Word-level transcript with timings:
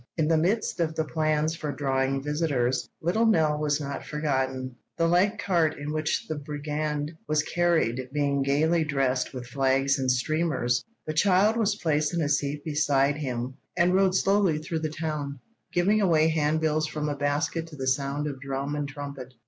In 0.17 0.27
the 0.27 0.35
midst 0.35 0.79
of 0.79 0.95
the 0.95 1.03
plans 1.05 1.55
for 1.55 1.71
drawing 1.71 2.23
visitors, 2.23 2.89
little 3.03 3.27
Nell 3.27 3.59
was 3.59 3.79
not 3.79 4.03
forgotten. 4.03 4.75
The 4.97 5.05
light 5.05 5.37
cart 5.37 5.77
in 5.77 5.93
which 5.93 6.25
the 6.27 6.33
brigand 6.39 7.11
was 7.27 7.43
carried 7.43 8.09
being 8.11 8.41
gaily 8.41 8.83
dressed 8.83 9.31
with 9.31 9.45
flags 9.45 9.99
and 9.99 10.09
streamers, 10.09 10.83
the 11.05 11.13
child 11.13 11.55
was 11.55 11.75
placed 11.75 12.15
in 12.15 12.21
a 12.21 12.29
seat 12.29 12.63
beside 12.65 13.17
him, 13.17 13.57
and 13.77 13.93
rode 13.93 14.15
slowly 14.15 14.57
through 14.57 14.79
the 14.79 14.89
town, 14.89 15.39
giving 15.71 16.01
away 16.01 16.29
handbills 16.29 16.87
from 16.87 17.07
a 17.07 17.15
basket 17.15 17.67
to 17.67 17.75
the 17.75 17.85
sound 17.85 18.25
of 18.25 18.41
drum 18.41 18.75
and 18.75 18.87
trumpet. 18.89 19.35